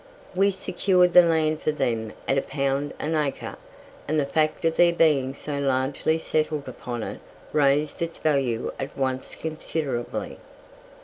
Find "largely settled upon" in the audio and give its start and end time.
5.59-7.03